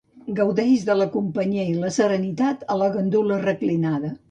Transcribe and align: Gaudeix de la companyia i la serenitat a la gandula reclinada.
Gaudeix 0.37 0.85
de 0.87 0.95
la 1.01 1.07
companyia 1.17 1.67
i 1.73 1.77
la 1.85 1.93
serenitat 1.99 2.65
a 2.77 2.81
la 2.85 2.91
gandula 2.99 3.41
reclinada. 3.47 4.15